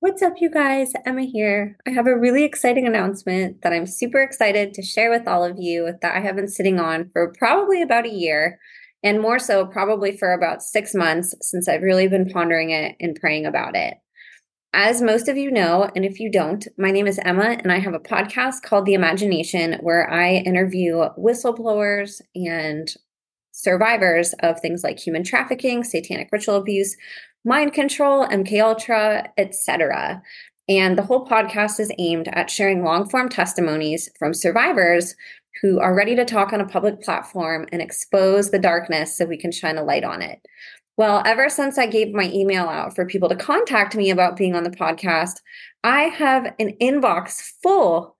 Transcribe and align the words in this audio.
What's 0.00 0.22
up, 0.22 0.34
you 0.38 0.48
guys? 0.48 0.92
Emma 1.04 1.22
here. 1.22 1.76
I 1.84 1.90
have 1.90 2.06
a 2.06 2.16
really 2.16 2.44
exciting 2.44 2.86
announcement 2.86 3.62
that 3.62 3.72
I'm 3.72 3.84
super 3.84 4.22
excited 4.22 4.72
to 4.74 4.82
share 4.82 5.10
with 5.10 5.26
all 5.26 5.42
of 5.42 5.56
you 5.58 5.92
that 6.02 6.14
I 6.16 6.20
have 6.20 6.36
been 6.36 6.46
sitting 6.46 6.78
on 6.78 7.10
for 7.12 7.32
probably 7.36 7.82
about 7.82 8.06
a 8.06 8.14
year, 8.14 8.60
and 9.02 9.20
more 9.20 9.40
so, 9.40 9.66
probably 9.66 10.16
for 10.16 10.32
about 10.32 10.62
six 10.62 10.94
months 10.94 11.34
since 11.40 11.66
I've 11.66 11.82
really 11.82 12.06
been 12.06 12.30
pondering 12.30 12.70
it 12.70 12.94
and 13.00 13.18
praying 13.20 13.44
about 13.44 13.74
it. 13.74 13.94
As 14.72 15.02
most 15.02 15.26
of 15.26 15.36
you 15.36 15.50
know, 15.50 15.90
and 15.96 16.04
if 16.04 16.20
you 16.20 16.30
don't, 16.30 16.68
my 16.78 16.92
name 16.92 17.08
is 17.08 17.18
Emma, 17.24 17.58
and 17.60 17.72
I 17.72 17.80
have 17.80 17.94
a 17.94 17.98
podcast 17.98 18.62
called 18.62 18.86
The 18.86 18.94
Imagination 18.94 19.78
where 19.80 20.08
I 20.08 20.34
interview 20.34 21.08
whistleblowers 21.18 22.20
and 22.36 22.88
survivors 23.50 24.32
of 24.44 24.60
things 24.60 24.84
like 24.84 25.00
human 25.00 25.24
trafficking, 25.24 25.82
satanic 25.82 26.28
ritual 26.30 26.54
abuse, 26.54 26.96
mind 27.48 27.72
control, 27.72 28.26
MK 28.26 28.62
Ultra, 28.62 29.32
etc. 29.38 30.22
And 30.68 30.98
the 30.98 31.02
whole 31.02 31.26
podcast 31.26 31.80
is 31.80 31.90
aimed 31.98 32.28
at 32.28 32.50
sharing 32.50 32.84
long 32.84 33.08
form 33.08 33.30
testimonies 33.30 34.10
from 34.18 34.34
survivors 34.34 35.16
who 35.62 35.80
are 35.80 35.94
ready 35.94 36.14
to 36.14 36.26
talk 36.26 36.52
on 36.52 36.60
a 36.60 36.68
public 36.68 37.00
platform 37.00 37.66
and 37.72 37.80
expose 37.80 38.50
the 38.50 38.58
darkness 38.58 39.16
so 39.16 39.24
we 39.24 39.38
can 39.38 39.50
shine 39.50 39.78
a 39.78 39.82
light 39.82 40.04
on 40.04 40.20
it. 40.22 40.40
Well, 40.98 41.22
ever 41.24 41.48
since 41.48 41.78
I 41.78 41.86
gave 41.86 42.12
my 42.12 42.30
email 42.32 42.64
out 42.64 42.94
for 42.94 43.06
people 43.06 43.28
to 43.28 43.36
contact 43.36 43.96
me 43.96 44.10
about 44.10 44.36
being 44.36 44.54
on 44.54 44.64
the 44.64 44.70
podcast, 44.70 45.40
I 45.82 46.02
have 46.02 46.54
an 46.58 46.74
inbox 46.82 47.40
full 47.62 48.17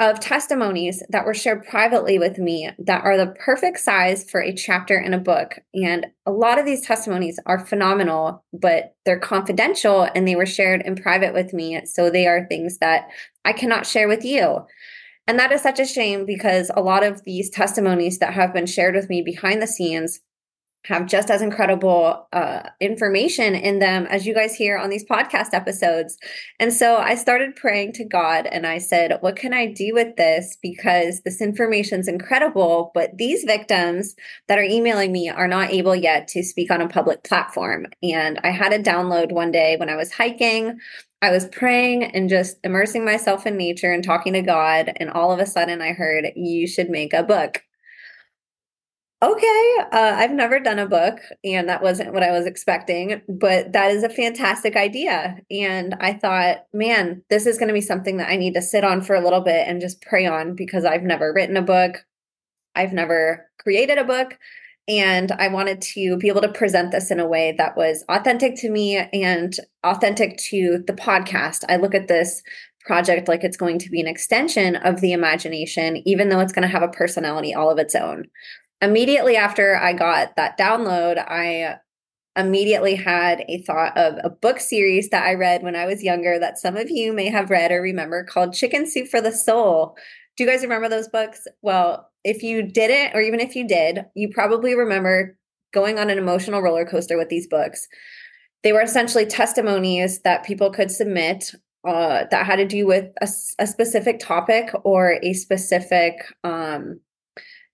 of 0.00 0.18
testimonies 0.18 1.02
that 1.10 1.26
were 1.26 1.34
shared 1.34 1.66
privately 1.66 2.18
with 2.18 2.38
me 2.38 2.70
that 2.78 3.04
are 3.04 3.18
the 3.18 3.34
perfect 3.38 3.78
size 3.78 4.28
for 4.28 4.40
a 4.42 4.54
chapter 4.54 4.98
in 4.98 5.12
a 5.12 5.18
book. 5.18 5.58
And 5.74 6.06
a 6.24 6.32
lot 6.32 6.58
of 6.58 6.64
these 6.64 6.80
testimonies 6.80 7.38
are 7.44 7.64
phenomenal, 7.64 8.42
but 8.50 8.94
they're 9.04 9.18
confidential 9.18 10.08
and 10.14 10.26
they 10.26 10.36
were 10.36 10.46
shared 10.46 10.80
in 10.86 10.96
private 10.96 11.34
with 11.34 11.52
me. 11.52 11.82
So 11.84 12.08
they 12.08 12.26
are 12.26 12.46
things 12.46 12.78
that 12.78 13.10
I 13.44 13.52
cannot 13.52 13.86
share 13.86 14.08
with 14.08 14.24
you. 14.24 14.64
And 15.26 15.38
that 15.38 15.52
is 15.52 15.60
such 15.60 15.78
a 15.78 15.86
shame 15.86 16.24
because 16.24 16.70
a 16.74 16.82
lot 16.82 17.04
of 17.04 17.22
these 17.24 17.50
testimonies 17.50 18.18
that 18.20 18.32
have 18.32 18.54
been 18.54 18.66
shared 18.66 18.94
with 18.94 19.10
me 19.10 19.20
behind 19.20 19.60
the 19.60 19.66
scenes 19.66 20.20
have 20.84 21.06
just 21.06 21.30
as 21.30 21.42
incredible 21.42 22.26
uh, 22.32 22.62
information 22.80 23.54
in 23.54 23.80
them 23.80 24.06
as 24.06 24.26
you 24.26 24.34
guys 24.34 24.54
hear 24.54 24.78
on 24.78 24.88
these 24.88 25.04
podcast 25.04 25.52
episodes. 25.52 26.16
And 26.58 26.72
so 26.72 26.96
I 26.96 27.16
started 27.16 27.54
praying 27.54 27.92
to 27.94 28.04
God 28.04 28.46
and 28.46 28.66
I 28.66 28.78
said, 28.78 29.18
What 29.20 29.36
can 29.36 29.52
I 29.52 29.66
do 29.66 29.92
with 29.92 30.16
this? 30.16 30.56
Because 30.62 31.20
this 31.22 31.42
information 31.42 32.00
is 32.00 32.08
incredible, 32.08 32.90
but 32.94 33.18
these 33.18 33.44
victims 33.44 34.14
that 34.48 34.58
are 34.58 34.62
emailing 34.62 35.12
me 35.12 35.28
are 35.28 35.48
not 35.48 35.70
able 35.70 35.94
yet 35.94 36.28
to 36.28 36.42
speak 36.42 36.70
on 36.70 36.80
a 36.80 36.88
public 36.88 37.24
platform. 37.24 37.86
And 38.02 38.40
I 38.42 38.50
had 38.50 38.72
a 38.72 38.82
download 38.82 39.32
one 39.32 39.50
day 39.50 39.76
when 39.76 39.90
I 39.90 39.96
was 39.96 40.12
hiking. 40.12 40.78
I 41.22 41.30
was 41.30 41.48
praying 41.48 42.04
and 42.04 42.30
just 42.30 42.56
immersing 42.64 43.04
myself 43.04 43.46
in 43.46 43.58
nature 43.58 43.92
and 43.92 44.02
talking 44.02 44.32
to 44.32 44.40
God. 44.40 44.92
And 44.96 45.10
all 45.10 45.30
of 45.30 45.38
a 45.38 45.46
sudden, 45.46 45.82
I 45.82 45.92
heard, 45.92 46.32
You 46.36 46.66
should 46.66 46.88
make 46.88 47.12
a 47.12 47.22
book 47.22 47.62
okay, 49.22 49.76
uh, 49.92 50.14
I've 50.16 50.32
never 50.32 50.58
done 50.60 50.78
a 50.78 50.86
book, 50.86 51.20
and 51.44 51.68
that 51.68 51.82
wasn't 51.82 52.14
what 52.14 52.22
I 52.22 52.30
was 52.30 52.46
expecting, 52.46 53.20
but 53.28 53.72
that 53.72 53.90
is 53.90 54.02
a 54.02 54.08
fantastic 54.08 54.76
idea. 54.76 55.38
And 55.50 55.94
I 56.00 56.14
thought, 56.14 56.66
man, 56.72 57.22
this 57.28 57.46
is 57.46 57.58
going 57.58 57.68
to 57.68 57.74
be 57.74 57.82
something 57.82 58.16
that 58.16 58.30
I 58.30 58.36
need 58.36 58.54
to 58.54 58.62
sit 58.62 58.82
on 58.82 59.02
for 59.02 59.14
a 59.14 59.22
little 59.22 59.42
bit 59.42 59.68
and 59.68 59.80
just 59.80 60.00
pray 60.00 60.24
on 60.26 60.54
because 60.54 60.84
I've 60.86 61.02
never 61.02 61.32
written 61.34 61.58
a 61.58 61.62
book, 61.62 62.04
I've 62.74 62.92
never 62.92 63.46
created 63.58 63.98
a 63.98 64.04
book. 64.04 64.38
And 64.88 65.30
I 65.32 65.48
wanted 65.48 65.82
to 65.82 66.16
be 66.16 66.28
able 66.28 66.40
to 66.40 66.48
present 66.48 66.90
this 66.90 67.12
in 67.12 67.20
a 67.20 67.28
way 67.28 67.54
that 67.58 67.76
was 67.76 68.02
authentic 68.08 68.56
to 68.56 68.70
me 68.70 68.96
and 68.96 69.54
authentic 69.84 70.36
to 70.48 70.82
the 70.84 70.94
podcast. 70.94 71.62
I 71.68 71.76
look 71.76 71.94
at 71.94 72.08
this 72.08 72.42
project 72.86 73.28
like 73.28 73.44
it's 73.44 73.58
going 73.58 73.78
to 73.78 73.90
be 73.90 74.00
an 74.00 74.08
extension 74.08 74.74
of 74.76 75.00
the 75.00 75.12
imagination, 75.12 76.02
even 76.08 76.28
though 76.28 76.40
it's 76.40 76.52
going 76.52 76.62
to 76.62 76.72
have 76.72 76.82
a 76.82 76.88
personality 76.88 77.54
all 77.54 77.70
of 77.70 77.78
its 77.78 77.94
own 77.94 78.24
immediately 78.82 79.36
after 79.36 79.76
I 79.76 79.92
got 79.92 80.36
that 80.36 80.58
download, 80.58 81.18
I 81.18 81.78
immediately 82.36 82.94
had 82.94 83.44
a 83.48 83.62
thought 83.62 83.96
of 83.96 84.14
a 84.22 84.30
book 84.30 84.60
series 84.60 85.10
that 85.10 85.24
I 85.24 85.34
read 85.34 85.62
when 85.62 85.76
I 85.76 85.86
was 85.86 86.02
younger 86.02 86.38
that 86.38 86.58
some 86.58 86.76
of 86.76 86.90
you 86.90 87.12
may 87.12 87.28
have 87.28 87.50
read 87.50 87.72
or 87.72 87.82
remember 87.82 88.24
called 88.24 88.54
Chicken 88.54 88.88
Soup 88.88 89.08
for 89.08 89.20
the 89.20 89.32
Soul. 89.32 89.96
Do 90.36 90.44
you 90.44 90.50
guys 90.50 90.62
remember 90.62 90.88
those 90.88 91.08
books? 91.08 91.46
Well, 91.60 92.08
if 92.24 92.42
you 92.42 92.62
didn't, 92.62 93.16
or 93.16 93.20
even 93.20 93.40
if 93.40 93.56
you 93.56 93.66
did, 93.66 94.06
you 94.14 94.28
probably 94.28 94.74
remember 94.74 95.36
going 95.72 95.98
on 95.98 96.10
an 96.10 96.18
emotional 96.18 96.62
roller 96.62 96.84
coaster 96.84 97.18
with 97.18 97.28
these 97.28 97.46
books. 97.46 97.88
They 98.62 98.72
were 98.72 98.82
essentially 98.82 99.26
testimonies 99.26 100.20
that 100.20 100.44
people 100.44 100.70
could 100.70 100.90
submit 100.90 101.52
uh, 101.86 102.24
that 102.30 102.44
had 102.44 102.56
to 102.56 102.66
do 102.66 102.86
with 102.86 103.06
a, 103.22 103.28
a 103.58 103.66
specific 103.66 104.18
topic 104.18 104.70
or 104.84 105.18
a 105.22 105.32
specific 105.32 106.14
um, 106.44 107.00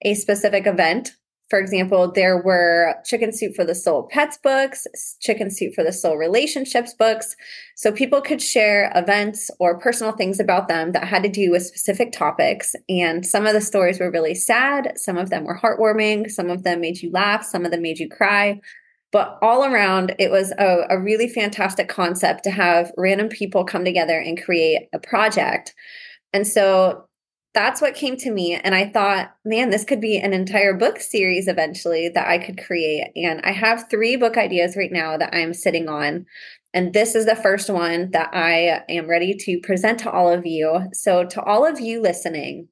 a 0.02 0.14
specific 0.14 0.66
event. 0.66 1.12
For 1.48 1.60
example, 1.60 2.10
there 2.10 2.42
were 2.42 2.96
Chicken 3.04 3.32
Soup 3.32 3.54
for 3.54 3.64
the 3.64 3.74
Soul 3.74 4.08
Pets 4.10 4.38
books, 4.42 4.84
Chicken 5.20 5.48
Soup 5.48 5.72
for 5.74 5.84
the 5.84 5.92
Soul 5.92 6.16
Relationships 6.16 6.92
books. 6.92 7.36
So 7.76 7.92
people 7.92 8.20
could 8.20 8.42
share 8.42 8.90
events 8.96 9.48
or 9.60 9.78
personal 9.78 10.12
things 10.12 10.40
about 10.40 10.66
them 10.66 10.90
that 10.90 11.06
had 11.06 11.22
to 11.22 11.28
do 11.28 11.52
with 11.52 11.64
specific 11.64 12.10
topics. 12.10 12.74
And 12.88 13.24
some 13.24 13.46
of 13.46 13.52
the 13.52 13.60
stories 13.60 14.00
were 14.00 14.10
really 14.10 14.34
sad, 14.34 14.94
some 14.96 15.16
of 15.16 15.30
them 15.30 15.44
were 15.44 15.58
heartwarming, 15.58 16.32
some 16.32 16.50
of 16.50 16.64
them 16.64 16.80
made 16.80 17.00
you 17.00 17.12
laugh, 17.12 17.44
some 17.44 17.64
of 17.64 17.70
them 17.70 17.82
made 17.82 18.00
you 18.00 18.08
cry. 18.08 18.60
But 19.12 19.38
all 19.40 19.64
around, 19.64 20.16
it 20.18 20.32
was 20.32 20.52
a, 20.58 20.84
a 20.90 20.98
really 20.98 21.28
fantastic 21.28 21.88
concept 21.88 22.42
to 22.44 22.50
have 22.50 22.92
random 22.96 23.28
people 23.28 23.64
come 23.64 23.84
together 23.84 24.18
and 24.18 24.42
create 24.42 24.88
a 24.92 24.98
project. 24.98 25.74
And 26.32 26.44
so 26.44 27.05
that's 27.56 27.80
what 27.80 27.94
came 27.94 28.18
to 28.18 28.30
me. 28.30 28.54
And 28.54 28.74
I 28.74 28.86
thought, 28.86 29.34
man, 29.42 29.70
this 29.70 29.82
could 29.82 29.98
be 30.00 30.18
an 30.18 30.34
entire 30.34 30.74
book 30.74 31.00
series 31.00 31.48
eventually 31.48 32.10
that 32.10 32.28
I 32.28 32.36
could 32.36 32.62
create. 32.62 33.12
And 33.16 33.40
I 33.44 33.52
have 33.52 33.88
three 33.88 34.16
book 34.16 34.36
ideas 34.36 34.76
right 34.76 34.92
now 34.92 35.16
that 35.16 35.34
I'm 35.34 35.54
sitting 35.54 35.88
on. 35.88 36.26
And 36.74 36.92
this 36.92 37.14
is 37.14 37.24
the 37.24 37.34
first 37.34 37.70
one 37.70 38.10
that 38.10 38.28
I 38.34 38.82
am 38.90 39.08
ready 39.08 39.34
to 39.34 39.58
present 39.60 40.00
to 40.00 40.10
all 40.10 40.30
of 40.30 40.44
you. 40.44 40.90
So, 40.92 41.24
to 41.24 41.42
all 41.42 41.66
of 41.66 41.80
you 41.80 42.02
listening, 42.02 42.68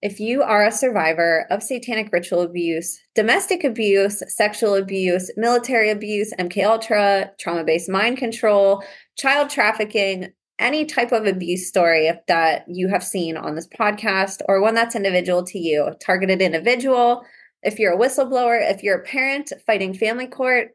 if 0.00 0.18
you 0.18 0.42
are 0.42 0.64
a 0.64 0.72
survivor 0.72 1.46
of 1.50 1.62
satanic 1.62 2.10
ritual 2.10 2.40
abuse, 2.40 2.98
domestic 3.14 3.64
abuse, 3.64 4.22
sexual 4.34 4.76
abuse, 4.76 5.30
military 5.36 5.90
abuse, 5.90 6.32
MK 6.38 6.64
Ultra, 6.64 7.32
trauma-based 7.38 7.90
mind 7.90 8.16
control, 8.16 8.82
child 9.18 9.50
trafficking, 9.50 10.32
any 10.62 10.84
type 10.84 11.12
of 11.12 11.26
abuse 11.26 11.68
story 11.68 12.10
that 12.28 12.64
you 12.68 12.88
have 12.88 13.04
seen 13.04 13.36
on 13.36 13.54
this 13.54 13.68
podcast 13.68 14.40
or 14.48 14.62
one 14.62 14.74
that's 14.74 14.96
individual 14.96 15.44
to 15.44 15.58
you, 15.58 15.90
targeted 16.00 16.40
individual, 16.40 17.24
if 17.62 17.78
you're 17.78 17.92
a 17.92 17.98
whistleblower, 17.98 18.58
if 18.70 18.82
you're 18.82 18.98
a 18.98 19.04
parent 19.04 19.52
fighting 19.66 19.94
family 19.94 20.26
court, 20.26 20.68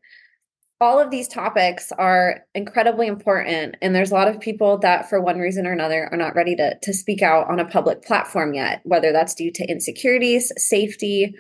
all 0.80 1.00
of 1.00 1.10
these 1.10 1.28
topics 1.28 1.92
are 1.98 2.42
incredibly 2.54 3.08
important. 3.08 3.76
And 3.82 3.96
there's 3.96 4.12
a 4.12 4.14
lot 4.14 4.28
of 4.28 4.40
people 4.40 4.78
that, 4.80 5.10
for 5.10 5.20
one 5.20 5.40
reason 5.40 5.66
or 5.66 5.72
another, 5.72 6.08
are 6.12 6.18
not 6.18 6.36
ready 6.36 6.56
to, 6.56 6.78
to 6.80 6.94
speak 6.94 7.24
out 7.24 7.50
on 7.50 7.60
a 7.60 7.66
public 7.66 8.04
platform 8.04 8.54
yet, 8.54 8.82
whether 8.84 9.12
that's 9.12 9.34
due 9.34 9.52
to 9.54 9.66
insecurities, 9.66 10.52
safety, 10.56 11.34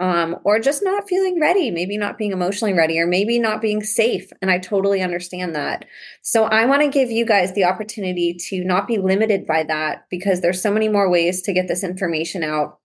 um, 0.00 0.36
or 0.44 0.60
just 0.60 0.82
not 0.82 1.08
feeling 1.08 1.40
ready, 1.40 1.70
maybe 1.70 1.98
not 1.98 2.18
being 2.18 2.32
emotionally 2.32 2.72
ready, 2.72 2.98
or 3.00 3.06
maybe 3.06 3.38
not 3.38 3.60
being 3.60 3.82
safe. 3.82 4.30
And 4.40 4.50
I 4.50 4.58
totally 4.58 5.02
understand 5.02 5.56
that. 5.56 5.86
So 6.22 6.44
I 6.44 6.66
want 6.66 6.82
to 6.82 6.88
give 6.88 7.10
you 7.10 7.26
guys 7.26 7.52
the 7.52 7.64
opportunity 7.64 8.36
to 8.48 8.64
not 8.64 8.86
be 8.86 8.98
limited 8.98 9.46
by 9.46 9.64
that 9.64 10.04
because 10.10 10.40
there's 10.40 10.62
so 10.62 10.72
many 10.72 10.88
more 10.88 11.10
ways 11.10 11.42
to 11.42 11.52
get 11.52 11.66
this 11.66 11.82
information 11.82 12.44
out. 12.44 12.78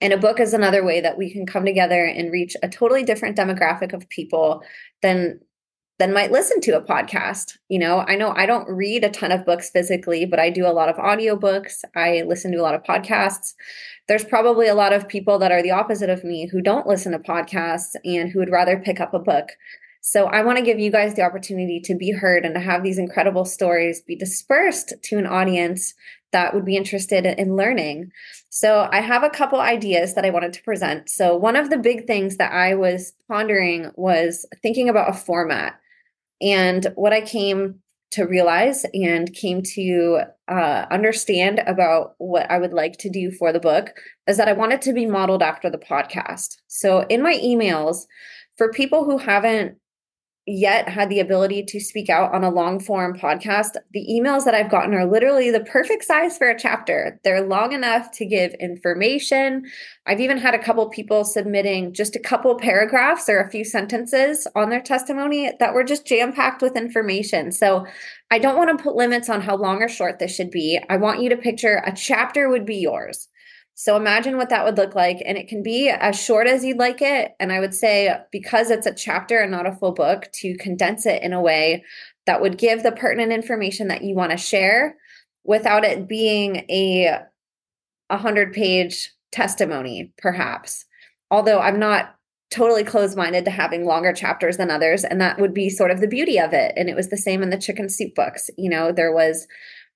And 0.00 0.12
a 0.12 0.18
book 0.18 0.40
is 0.40 0.54
another 0.54 0.84
way 0.84 1.00
that 1.00 1.18
we 1.18 1.32
can 1.32 1.46
come 1.46 1.64
together 1.64 2.04
and 2.04 2.32
reach 2.32 2.56
a 2.62 2.68
totally 2.68 3.04
different 3.04 3.36
demographic 3.36 3.92
of 3.92 4.08
people 4.08 4.62
than 5.02 5.40
than 5.98 6.12
might 6.12 6.32
listen 6.32 6.60
to 6.62 6.76
a 6.76 6.82
podcast. 6.82 7.56
You 7.68 7.78
know, 7.78 8.00
I 8.00 8.16
know 8.16 8.32
I 8.32 8.46
don't 8.46 8.68
read 8.68 9.04
a 9.04 9.10
ton 9.10 9.30
of 9.30 9.44
books 9.44 9.70
physically, 9.70 10.26
but 10.26 10.40
I 10.40 10.50
do 10.50 10.66
a 10.66 10.72
lot 10.72 10.88
of 10.88 10.96
audiobooks. 10.96 11.84
I 11.94 12.22
listen 12.26 12.50
to 12.52 12.58
a 12.58 12.62
lot 12.62 12.74
of 12.74 12.82
podcasts. 12.82 13.54
There's 14.08 14.24
probably 14.24 14.66
a 14.66 14.74
lot 14.74 14.92
of 14.92 15.08
people 15.08 15.38
that 15.38 15.52
are 15.52 15.62
the 15.62 15.70
opposite 15.70 16.10
of 16.10 16.24
me 16.24 16.48
who 16.50 16.60
don't 16.60 16.86
listen 16.86 17.12
to 17.12 17.18
podcasts 17.18 17.94
and 18.04 18.30
who 18.30 18.40
would 18.40 18.50
rather 18.50 18.78
pick 18.78 19.00
up 19.00 19.14
a 19.14 19.18
book. 19.18 19.50
So 20.06 20.26
I 20.26 20.42
want 20.42 20.58
to 20.58 20.64
give 20.64 20.78
you 20.78 20.90
guys 20.90 21.14
the 21.14 21.22
opportunity 21.22 21.80
to 21.80 21.94
be 21.94 22.10
heard 22.10 22.44
and 22.44 22.54
to 22.54 22.60
have 22.60 22.82
these 22.82 22.98
incredible 22.98 23.46
stories 23.46 24.02
be 24.02 24.14
dispersed 24.14 24.92
to 25.02 25.16
an 25.16 25.26
audience 25.26 25.94
that 26.32 26.52
would 26.52 26.66
be 26.66 26.76
interested 26.76 27.24
in 27.24 27.56
learning. 27.56 28.10
So 28.50 28.86
I 28.92 29.00
have 29.00 29.22
a 29.22 29.30
couple 29.30 29.60
ideas 29.60 30.14
that 30.14 30.26
I 30.26 30.30
wanted 30.30 30.52
to 30.52 30.62
present. 30.62 31.08
So 31.08 31.34
one 31.36 31.56
of 31.56 31.70
the 31.70 31.78
big 31.78 32.06
things 32.06 32.36
that 32.36 32.52
I 32.52 32.74
was 32.74 33.14
pondering 33.28 33.92
was 33.94 34.44
thinking 34.60 34.90
about 34.90 35.08
a 35.08 35.14
format. 35.14 35.80
And 36.40 36.86
what 36.94 37.12
I 37.12 37.20
came 37.20 37.80
to 38.12 38.24
realize 38.24 38.86
and 38.94 39.32
came 39.32 39.60
to 39.74 40.20
uh, 40.46 40.86
understand 40.90 41.60
about 41.66 42.14
what 42.18 42.48
I 42.50 42.58
would 42.58 42.72
like 42.72 42.96
to 42.98 43.10
do 43.10 43.32
for 43.32 43.52
the 43.52 43.58
book 43.58 43.90
is 44.28 44.36
that 44.36 44.48
I 44.48 44.52
want 44.52 44.72
it 44.72 44.82
to 44.82 44.92
be 44.92 45.04
modeled 45.04 45.42
after 45.42 45.68
the 45.68 45.78
podcast. 45.78 46.56
So 46.68 47.00
in 47.08 47.22
my 47.22 47.34
emails, 47.34 48.04
for 48.56 48.70
people 48.70 49.04
who 49.04 49.18
haven't 49.18 49.78
yet 50.46 50.88
had 50.88 51.08
the 51.08 51.20
ability 51.20 51.64
to 51.64 51.80
speak 51.80 52.10
out 52.10 52.34
on 52.34 52.44
a 52.44 52.50
long 52.50 52.78
form 52.78 53.18
podcast, 53.18 53.76
the 53.92 54.06
emails 54.10 54.44
that 54.44 54.54
I've 54.54 54.70
gotten 54.70 54.94
are 54.94 55.06
literally 55.06 55.50
the 55.50 55.64
perfect 55.64 56.04
size 56.04 56.36
for 56.36 56.48
a 56.48 56.58
chapter. 56.58 57.18
They're 57.24 57.46
long 57.46 57.72
enough 57.72 58.10
to 58.12 58.26
give 58.26 58.52
information. 58.54 59.64
I've 60.06 60.20
even 60.20 60.36
had 60.36 60.54
a 60.54 60.62
couple 60.62 60.88
people 60.90 61.24
submitting 61.24 61.94
just 61.94 62.14
a 62.14 62.20
couple 62.20 62.54
paragraphs 62.58 63.28
or 63.28 63.40
a 63.40 63.50
few 63.50 63.64
sentences 63.64 64.46
on 64.54 64.68
their 64.68 64.82
testimony 64.82 65.50
that 65.60 65.72
were 65.72 65.84
just 65.84 66.06
jam 66.06 66.32
packed 66.32 66.60
with 66.60 66.76
information. 66.76 67.50
So 67.50 67.86
I 68.30 68.38
don't 68.38 68.58
want 68.58 68.76
to 68.76 68.82
put 68.82 68.96
limits 68.96 69.30
on 69.30 69.40
how 69.40 69.56
long 69.56 69.82
or 69.82 69.88
short 69.88 70.18
this 70.18 70.34
should 70.34 70.50
be. 70.50 70.78
I 70.90 70.98
want 70.98 71.22
you 71.22 71.30
to 71.30 71.36
picture 71.36 71.82
a 71.86 71.94
chapter 71.94 72.50
would 72.50 72.66
be 72.66 72.76
yours. 72.76 73.28
So 73.74 73.96
imagine 73.96 74.36
what 74.36 74.50
that 74.50 74.64
would 74.64 74.76
look 74.76 74.94
like. 74.94 75.18
And 75.24 75.36
it 75.36 75.48
can 75.48 75.62
be 75.62 75.88
as 75.88 76.20
short 76.20 76.46
as 76.46 76.64
you'd 76.64 76.78
like 76.78 77.02
it. 77.02 77.32
And 77.40 77.52
I 77.52 77.60
would 77.60 77.74
say, 77.74 78.14
because 78.30 78.70
it's 78.70 78.86
a 78.86 78.94
chapter 78.94 79.38
and 79.40 79.50
not 79.50 79.66
a 79.66 79.72
full 79.72 79.92
book, 79.92 80.30
to 80.34 80.56
condense 80.56 81.06
it 81.06 81.22
in 81.22 81.32
a 81.32 81.42
way 81.42 81.84
that 82.26 82.40
would 82.40 82.56
give 82.56 82.82
the 82.82 82.92
pertinent 82.92 83.32
information 83.32 83.88
that 83.88 84.02
you 84.02 84.14
want 84.14 84.30
to 84.30 84.36
share 84.36 84.96
without 85.44 85.84
it 85.84 86.08
being 86.08 86.64
a 86.70 87.18
100 88.08 88.52
page 88.52 89.12
testimony, 89.32 90.12
perhaps. 90.18 90.84
Although 91.30 91.58
I'm 91.58 91.78
not 91.78 92.14
totally 92.50 92.84
closed 92.84 93.16
minded 93.16 93.44
to 93.44 93.50
having 93.50 93.84
longer 93.84 94.12
chapters 94.12 94.56
than 94.56 94.70
others. 94.70 95.02
And 95.02 95.20
that 95.20 95.40
would 95.40 95.52
be 95.52 95.68
sort 95.68 95.90
of 95.90 96.00
the 96.00 96.06
beauty 96.06 96.38
of 96.38 96.52
it. 96.52 96.72
And 96.76 96.88
it 96.88 96.94
was 96.94 97.08
the 97.08 97.16
same 97.16 97.42
in 97.42 97.50
the 97.50 97.58
chicken 97.58 97.88
soup 97.88 98.14
books. 98.14 98.48
You 98.56 98.70
know, 98.70 98.92
there 98.92 99.12
was 99.12 99.48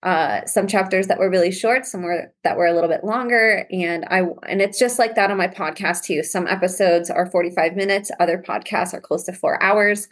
uh, 0.03 0.47
some 0.47 0.69
chapters 0.69 1.09
that 1.09 1.19
were 1.19 1.31
really 1.31 1.50
short, 1.50 1.85
some 1.85 2.03
were 2.03 2.33
that 2.45 2.56
were 2.56 2.67
a 2.67 2.73
little 2.73 2.89
bit 2.89 3.05
longer, 3.05 3.67
and 3.71 4.05
I 4.09 4.23
and 4.49 4.62
it's 4.62 4.79
just 4.79 4.99
like 4.99 5.17
that 5.17 5.31
on 5.31 5.37
my 5.37 5.49
podcast 5.49 6.05
too. 6.05 6.23
Some 6.23 6.47
episodes 6.47 7.11
are 7.11 7.27
45 7.31 7.75
minutes, 7.75 8.11
other 8.21 8.39
podcasts 8.39 8.95
are 8.95 9.00
close 9.00 9.25
to 9.25 9.33
four 9.33 9.61
hours. 9.62 10.09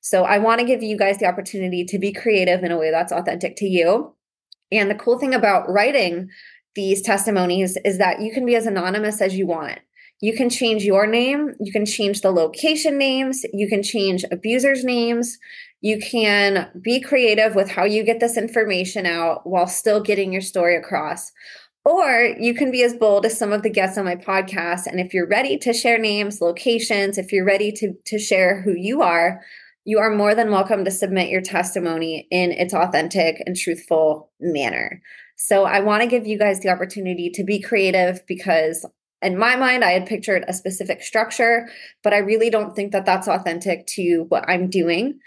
So 0.00 0.24
I 0.24 0.38
want 0.38 0.60
to 0.60 0.66
give 0.66 0.82
you 0.82 0.96
guys 0.96 1.18
the 1.18 1.26
opportunity 1.26 1.84
to 1.84 1.98
be 1.98 2.12
creative 2.12 2.62
in 2.62 2.72
a 2.72 2.78
way 2.78 2.90
that's 2.90 3.12
authentic 3.12 3.56
to 3.56 3.66
you. 3.66 4.14
And 4.72 4.90
the 4.90 4.94
cool 4.94 5.18
thing 5.18 5.34
about 5.34 5.70
writing 5.70 6.30
these 6.74 7.02
testimonies 7.02 7.76
is 7.84 7.98
that 7.98 8.20
you 8.20 8.32
can 8.32 8.46
be 8.46 8.54
as 8.54 8.66
anonymous 8.66 9.20
as 9.20 9.36
you 9.36 9.46
want. 9.46 9.80
You 10.20 10.34
can 10.36 10.50
change 10.50 10.82
your 10.82 11.06
name, 11.06 11.54
you 11.60 11.70
can 11.70 11.86
change 11.86 12.22
the 12.22 12.32
location 12.32 12.98
names, 12.98 13.44
you 13.52 13.68
can 13.68 13.84
change 13.84 14.24
abusers' 14.32 14.84
names, 14.84 15.38
you 15.80 15.98
can 15.98 16.70
be 16.80 17.00
creative 17.00 17.54
with 17.54 17.70
how 17.70 17.84
you 17.84 18.02
get 18.02 18.20
this 18.20 18.36
information 18.36 19.06
out 19.06 19.46
while 19.46 19.66
still 19.66 20.00
getting 20.00 20.32
your 20.32 20.42
story 20.42 20.76
across. 20.76 21.30
Or 21.84 22.34
you 22.38 22.54
can 22.54 22.70
be 22.70 22.82
as 22.82 22.94
bold 22.94 23.24
as 23.24 23.38
some 23.38 23.52
of 23.52 23.62
the 23.62 23.70
guests 23.70 23.96
on 23.96 24.04
my 24.04 24.16
podcast. 24.16 24.86
And 24.86 25.00
if 25.00 25.14
you're 25.14 25.28
ready 25.28 25.56
to 25.58 25.72
share 25.72 25.98
names, 25.98 26.40
locations, 26.40 27.16
if 27.16 27.32
you're 27.32 27.46
ready 27.46 27.72
to, 27.72 27.94
to 28.06 28.18
share 28.18 28.60
who 28.62 28.74
you 28.76 29.00
are, 29.02 29.40
you 29.84 29.98
are 29.98 30.14
more 30.14 30.34
than 30.34 30.50
welcome 30.50 30.84
to 30.84 30.90
submit 30.90 31.30
your 31.30 31.40
testimony 31.40 32.26
in 32.30 32.52
its 32.52 32.74
authentic 32.74 33.42
and 33.46 33.56
truthful 33.56 34.30
manner. 34.38 35.00
So 35.36 35.64
I 35.64 35.80
want 35.80 36.02
to 36.02 36.08
give 36.08 36.26
you 36.26 36.38
guys 36.38 36.60
the 36.60 36.68
opportunity 36.68 37.30
to 37.30 37.44
be 37.44 37.60
creative 37.60 38.26
because 38.26 38.84
in 39.20 39.36
my 39.36 39.56
mind 39.56 39.84
i 39.84 39.90
had 39.90 40.06
pictured 40.06 40.44
a 40.46 40.52
specific 40.52 41.02
structure 41.02 41.68
but 42.04 42.14
i 42.14 42.18
really 42.18 42.50
don't 42.50 42.76
think 42.76 42.92
that 42.92 43.04
that's 43.04 43.26
authentic 43.26 43.86
to 43.86 44.26
what 44.28 44.48
i'm 44.48 44.70
doing 44.70 45.18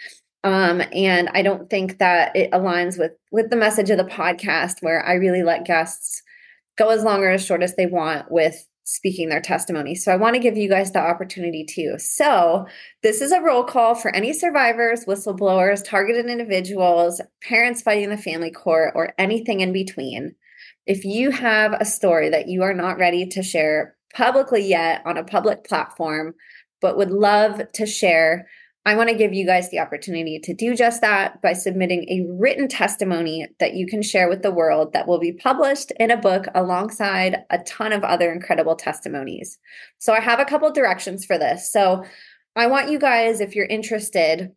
um, 0.43 0.81
and 0.91 1.29
I 1.33 1.41
don't 1.41 1.69
think 1.69 1.99
that 1.99 2.35
it 2.35 2.51
aligns 2.51 2.97
with 2.97 3.11
with 3.31 3.49
the 3.49 3.55
message 3.55 3.89
of 3.89 3.97
the 3.97 4.03
podcast, 4.03 4.81
where 4.81 5.05
I 5.05 5.13
really 5.13 5.43
let 5.43 5.65
guests 5.65 6.23
go 6.77 6.89
as 6.89 7.03
long 7.03 7.23
or 7.23 7.29
as 7.29 7.45
short 7.45 7.61
as 7.61 7.75
they 7.75 7.85
want 7.85 8.31
with 8.31 8.67
speaking 8.83 9.29
their 9.29 9.41
testimony. 9.41 9.95
So 9.95 10.11
I 10.11 10.17
want 10.17 10.33
to 10.33 10.41
give 10.41 10.57
you 10.57 10.67
guys 10.67 10.91
the 10.91 10.99
opportunity 10.99 11.63
too. 11.63 11.95
So 11.97 12.65
this 13.03 13.21
is 13.21 13.31
a 13.31 13.39
roll 13.39 13.63
call 13.63 13.95
for 13.95 14.13
any 14.13 14.33
survivors, 14.33 15.05
whistleblowers, 15.05 15.83
targeted 15.85 16.25
individuals, 16.25 17.21
parents 17.41 17.81
fighting 17.81 18.09
the 18.09 18.17
family 18.17 18.51
court, 18.51 18.93
or 18.95 19.13
anything 19.17 19.61
in 19.61 19.71
between. 19.71 20.35
If 20.87 21.05
you 21.05 21.31
have 21.31 21.73
a 21.73 21.85
story 21.85 22.29
that 22.29 22.47
you 22.47 22.63
are 22.63 22.73
not 22.73 22.97
ready 22.97 23.27
to 23.27 23.43
share 23.43 23.95
publicly 24.13 24.65
yet 24.65 25.03
on 25.05 25.17
a 25.17 25.23
public 25.23 25.63
platform, 25.63 26.33
but 26.81 26.97
would 26.97 27.11
love 27.11 27.61
to 27.73 27.85
share 27.85 28.47
I 28.83 28.95
want 28.95 29.09
to 29.09 29.15
give 29.15 29.31
you 29.31 29.45
guys 29.45 29.69
the 29.69 29.79
opportunity 29.79 30.39
to 30.39 30.53
do 30.55 30.75
just 30.75 31.01
that 31.01 31.39
by 31.41 31.53
submitting 31.53 32.09
a 32.09 32.25
written 32.31 32.67
testimony 32.67 33.47
that 33.59 33.75
you 33.75 33.85
can 33.85 34.01
share 34.01 34.27
with 34.27 34.41
the 34.41 34.51
world 34.51 34.93
that 34.93 35.07
will 35.07 35.19
be 35.19 35.33
published 35.33 35.91
in 35.99 36.09
a 36.09 36.17
book 36.17 36.45
alongside 36.55 37.43
a 37.51 37.59
ton 37.59 37.93
of 37.93 38.03
other 38.03 38.31
incredible 38.31 38.75
testimonies. 38.75 39.59
So, 39.99 40.13
I 40.13 40.19
have 40.19 40.39
a 40.39 40.45
couple 40.45 40.71
directions 40.71 41.25
for 41.25 41.37
this. 41.37 41.71
So, 41.71 42.03
I 42.55 42.67
want 42.67 42.89
you 42.89 42.97
guys, 42.97 43.39
if 43.39 43.55
you're 43.55 43.67
interested, 43.67 44.51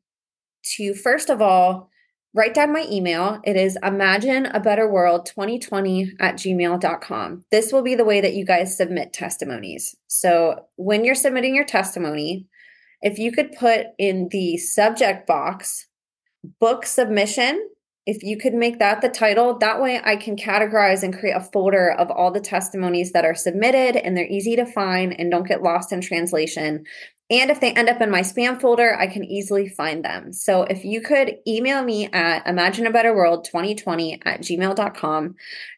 to 0.77 0.95
first 0.95 1.29
of 1.29 1.43
all, 1.43 1.91
write 2.33 2.55
down 2.55 2.73
my 2.73 2.87
email. 2.91 3.41
It 3.45 3.57
is 3.57 3.77
imagine 3.83 4.47
a 4.47 4.59
better 4.59 4.91
world 4.91 5.27
2020 5.27 6.15
at 6.19 6.37
gmail.com. 6.37 7.45
This 7.51 7.73
will 7.73 7.83
be 7.83 7.95
the 7.95 8.07
way 8.07 8.23
that 8.23 8.35
you 8.35 8.47
guys 8.47 8.77
submit 8.77 9.13
testimonies. 9.13 9.95
So, 10.07 10.65
when 10.77 11.05
you're 11.05 11.15
submitting 11.15 11.55
your 11.55 11.67
testimony, 11.67 12.49
if 13.05 13.19
you 13.19 13.31
could 13.31 13.53
put 13.53 13.89
in 13.99 14.29
the 14.31 14.57
subject 14.57 15.27
box 15.27 15.87
book 16.59 16.87
submission, 16.87 17.69
if 18.07 18.23
you 18.23 18.39
could 18.39 18.55
make 18.55 18.79
that 18.79 19.03
the 19.03 19.11
title, 19.11 19.59
that 19.59 19.81
way 19.81 20.01
I 20.03 20.17
can 20.17 20.37
categorize 20.37 21.03
and 21.03 21.17
create 21.17 21.37
a 21.37 21.41
folder 21.41 21.93
of 21.93 22.11
all 22.11 22.33
the 22.33 22.41
testimonies 22.41 23.13
that 23.13 23.27
are 23.27 23.35
submitted 23.35 23.97
and 23.97 24.17
they're 24.17 24.27
easy 24.27 24.57
to 24.57 24.67
find 24.67 25.19
and 25.19 25.31
don't 25.31 25.47
get 25.47 25.63
lost 25.63 25.93
in 25.93 26.01
translation. 26.01 26.85
And 27.31 27.51
if 27.51 27.61
they 27.61 27.73
end 27.73 27.91
up 27.91 28.01
in 28.01 28.11
my 28.11 28.21
spam 28.21 28.59
folder, 28.61 28.99
I 28.99 29.07
can 29.07 29.25
easily 29.25 29.69
find 29.69 30.05
them. 30.05 30.33
So 30.33 30.63
if 30.63 30.85
you 30.85 31.03
could 31.03 31.37
email 31.47 31.83
me 31.83 32.09
at 32.13 32.45
imagineabetterworld2020 32.47 34.23
at 34.25 34.41
gmail.com 34.41 35.35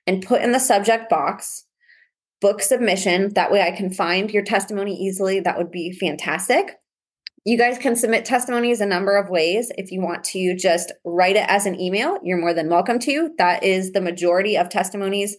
and 0.06 0.26
put 0.26 0.42
in 0.42 0.52
the 0.52 0.60
subject 0.60 1.10
box 1.10 1.64
book 2.40 2.62
submission, 2.62 3.34
that 3.34 3.50
way 3.50 3.62
I 3.62 3.72
can 3.72 3.92
find 3.92 4.30
your 4.30 4.44
testimony 4.44 4.94
easily, 4.94 5.40
that 5.40 5.58
would 5.58 5.72
be 5.72 5.92
fantastic. 5.92 6.76
You 7.46 7.56
guys 7.56 7.78
can 7.78 7.94
submit 7.94 8.24
testimonies 8.24 8.80
a 8.80 8.86
number 8.86 9.16
of 9.16 9.30
ways. 9.30 9.70
If 9.78 9.92
you 9.92 10.00
want 10.00 10.24
to 10.24 10.56
just 10.56 10.90
write 11.04 11.36
it 11.36 11.46
as 11.46 11.64
an 11.64 11.80
email, 11.80 12.18
you're 12.24 12.40
more 12.40 12.52
than 12.52 12.68
welcome 12.68 12.98
to. 12.98 13.30
That 13.38 13.62
is 13.62 13.92
the 13.92 14.00
majority 14.00 14.58
of 14.58 14.68
testimonies 14.68 15.36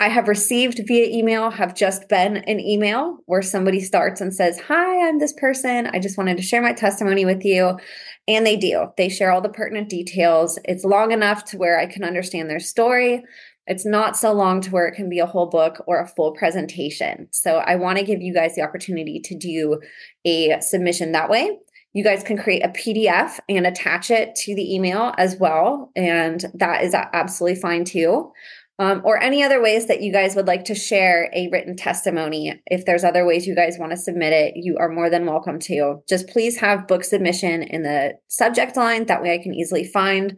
I 0.00 0.08
have 0.08 0.26
received 0.26 0.80
via 0.86 1.06
email 1.06 1.50
have 1.50 1.74
just 1.74 2.08
been 2.08 2.38
an 2.38 2.58
email 2.58 3.18
where 3.26 3.42
somebody 3.42 3.80
starts 3.80 4.20
and 4.20 4.34
says, 4.34 4.58
Hi, 4.66 5.08
I'm 5.08 5.20
this 5.20 5.32
person. 5.32 5.88
I 5.92 6.00
just 6.00 6.18
wanted 6.18 6.36
to 6.36 6.42
share 6.42 6.60
my 6.60 6.72
testimony 6.72 7.24
with 7.24 7.44
you. 7.44 7.78
And 8.26 8.44
they 8.44 8.56
do. 8.56 8.88
They 8.96 9.08
share 9.08 9.30
all 9.30 9.40
the 9.40 9.48
pertinent 9.48 9.88
details. 9.88 10.58
It's 10.64 10.84
long 10.84 11.12
enough 11.12 11.44
to 11.46 11.58
where 11.58 11.78
I 11.78 11.86
can 11.86 12.02
understand 12.02 12.50
their 12.50 12.58
story. 12.58 13.22
It's 13.66 13.86
not 13.86 14.16
so 14.16 14.32
long 14.32 14.60
to 14.62 14.70
where 14.70 14.86
it 14.86 14.94
can 14.94 15.08
be 15.08 15.20
a 15.20 15.26
whole 15.26 15.46
book 15.46 15.82
or 15.86 16.00
a 16.00 16.06
full 16.06 16.32
presentation. 16.32 17.28
So 17.30 17.56
I 17.56 17.76
want 17.76 17.98
to 17.98 18.04
give 18.04 18.20
you 18.20 18.34
guys 18.34 18.54
the 18.54 18.62
opportunity 18.62 19.20
to 19.20 19.34
do 19.34 19.80
a 20.24 20.60
submission 20.60 21.12
that 21.12 21.30
way. 21.30 21.58
You 21.94 22.04
guys 22.04 22.22
can 22.22 22.36
create 22.36 22.64
a 22.64 22.68
PDF 22.68 23.38
and 23.48 23.66
attach 23.66 24.10
it 24.10 24.34
to 24.36 24.54
the 24.54 24.74
email 24.74 25.14
as 25.16 25.36
well. 25.36 25.92
And 25.96 26.44
that 26.54 26.82
is 26.82 26.92
absolutely 26.92 27.60
fine 27.60 27.84
too. 27.84 28.32
Um, 28.80 29.02
or 29.04 29.22
any 29.22 29.44
other 29.44 29.62
ways 29.62 29.86
that 29.86 30.02
you 30.02 30.12
guys 30.12 30.34
would 30.34 30.48
like 30.48 30.64
to 30.64 30.74
share 30.74 31.30
a 31.32 31.48
written 31.52 31.76
testimony. 31.76 32.60
If 32.66 32.84
there's 32.84 33.04
other 33.04 33.24
ways 33.24 33.46
you 33.46 33.54
guys 33.54 33.78
want 33.78 33.92
to 33.92 33.96
submit 33.96 34.32
it, 34.32 34.54
you 34.56 34.76
are 34.78 34.88
more 34.88 35.08
than 35.08 35.26
welcome 35.26 35.60
to. 35.60 36.02
Just 36.08 36.26
please 36.26 36.58
have 36.58 36.88
book 36.88 37.04
submission 37.04 37.62
in 37.62 37.84
the 37.84 38.14
subject 38.26 38.76
line. 38.76 39.06
That 39.06 39.22
way 39.22 39.32
I 39.32 39.38
can 39.38 39.54
easily 39.54 39.84
find 39.84 40.36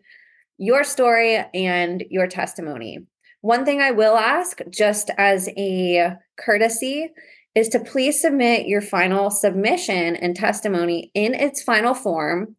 your 0.59 0.85
story 0.85 1.43
and 1.55 2.05
your 2.11 2.27
testimony. 2.27 3.07
One 3.47 3.65
thing 3.65 3.81
I 3.81 3.93
will 3.93 4.17
ask, 4.17 4.59
just 4.71 5.09
as 5.17 5.49
a 5.57 6.17
courtesy, 6.37 7.13
is 7.55 7.69
to 7.69 7.79
please 7.79 8.21
submit 8.21 8.67
your 8.67 8.83
final 8.83 9.31
submission 9.31 10.17
and 10.17 10.35
testimony 10.35 11.13
in 11.15 11.33
its 11.33 11.63
final 11.63 11.95
form. 11.95 12.57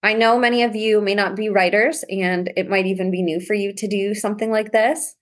I 0.00 0.14
know 0.14 0.38
many 0.38 0.62
of 0.62 0.76
you 0.76 1.00
may 1.00 1.16
not 1.16 1.34
be 1.34 1.48
writers, 1.48 2.04
and 2.08 2.52
it 2.56 2.70
might 2.70 2.86
even 2.86 3.10
be 3.10 3.20
new 3.20 3.40
for 3.40 3.54
you 3.54 3.74
to 3.74 3.88
do 3.88 4.14
something 4.14 4.52
like 4.52 4.70
this. 4.70 5.16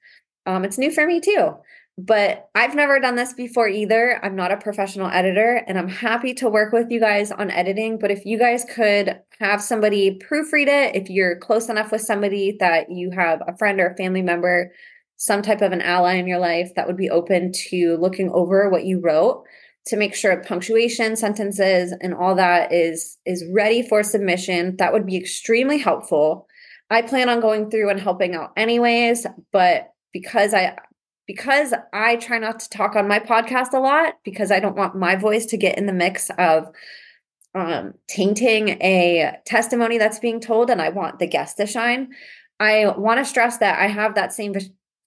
Um, 0.44 0.66
it's 0.66 0.76
new 0.76 0.90
for 0.90 1.06
me 1.06 1.20
too, 1.20 1.54
but 1.96 2.50
I've 2.54 2.74
never 2.74 3.00
done 3.00 3.16
this 3.16 3.32
before 3.32 3.68
either. 3.68 4.20
I'm 4.22 4.36
not 4.36 4.52
a 4.52 4.58
professional 4.58 5.08
editor, 5.08 5.64
and 5.66 5.78
I'm 5.78 5.88
happy 5.88 6.34
to 6.34 6.50
work 6.50 6.74
with 6.74 6.90
you 6.90 7.00
guys 7.00 7.32
on 7.32 7.50
editing. 7.50 7.98
But 7.98 8.10
if 8.10 8.26
you 8.26 8.38
guys 8.38 8.66
could 8.70 9.18
have 9.40 9.62
somebody 9.62 10.18
proofread 10.18 10.68
it, 10.68 10.94
if 10.94 11.08
you're 11.08 11.38
close 11.38 11.70
enough 11.70 11.90
with 11.90 12.02
somebody 12.02 12.58
that 12.60 12.90
you 12.90 13.12
have 13.12 13.40
a 13.48 13.56
friend 13.56 13.80
or 13.80 13.86
a 13.86 13.96
family 13.96 14.20
member 14.20 14.72
some 15.16 15.42
type 15.42 15.62
of 15.62 15.72
an 15.72 15.80
ally 15.80 16.14
in 16.14 16.26
your 16.26 16.38
life 16.38 16.70
that 16.76 16.86
would 16.86 16.96
be 16.96 17.10
open 17.10 17.52
to 17.52 17.96
looking 17.96 18.30
over 18.30 18.68
what 18.68 18.84
you 18.84 19.00
wrote 19.00 19.44
to 19.86 19.96
make 19.96 20.14
sure 20.14 20.42
punctuation 20.42 21.16
sentences 21.16 21.94
and 22.00 22.14
all 22.14 22.34
that 22.34 22.72
is 22.72 23.18
is 23.24 23.44
ready 23.52 23.82
for 23.82 24.02
submission 24.02 24.76
that 24.78 24.92
would 24.92 25.06
be 25.06 25.16
extremely 25.16 25.78
helpful 25.78 26.46
i 26.90 27.00
plan 27.02 27.28
on 27.28 27.40
going 27.40 27.70
through 27.70 27.88
and 27.88 28.00
helping 28.00 28.34
out 28.34 28.52
anyways 28.56 29.26
but 29.52 29.92
because 30.12 30.52
i 30.52 30.76
because 31.26 31.72
i 31.92 32.16
try 32.16 32.38
not 32.38 32.60
to 32.60 32.68
talk 32.68 32.94
on 32.96 33.08
my 33.08 33.18
podcast 33.18 33.72
a 33.72 33.78
lot 33.78 34.14
because 34.24 34.50
i 34.50 34.60
don't 34.60 34.76
want 34.76 34.96
my 34.96 35.16
voice 35.16 35.46
to 35.46 35.56
get 35.56 35.78
in 35.78 35.86
the 35.86 35.92
mix 35.92 36.30
of 36.38 36.68
um, 37.56 37.94
tainting 38.06 38.76
a 38.82 39.32
testimony 39.46 39.96
that's 39.96 40.18
being 40.18 40.40
told 40.40 40.68
and 40.68 40.82
I 40.82 40.90
want 40.90 41.18
the 41.18 41.26
guest 41.26 41.56
to 41.56 41.66
shine. 41.66 42.10
I 42.60 42.86
want 42.96 43.18
to 43.18 43.24
stress 43.24 43.58
that 43.58 43.78
I 43.78 43.86
have 43.86 44.14
that 44.14 44.32
same 44.34 44.52